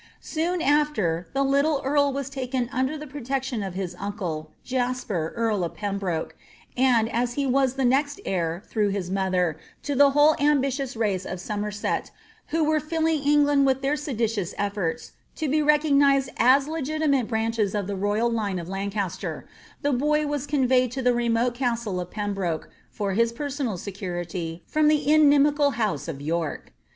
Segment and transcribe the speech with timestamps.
[0.19, 5.63] Soon after, the little earl was taken under the protection of his uncle, Jasper earl
[5.63, 6.35] of Pembroke;
[6.75, 11.23] and as he was the next heir, through his mother, to the whole ambitious race
[11.23, 12.09] of Somerset,
[12.47, 17.85] who were filling Eoffland with their seditious effiNrts to be recognised as legitimate branches of
[17.85, 19.47] die royal line of Lancaster,
[19.83, 24.63] the boy was conveyed to the remote castle of Pern brc^e, for his personal security
[24.65, 26.73] from tne inimical house of York.